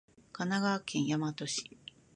[0.33, 1.77] 神奈川県大和市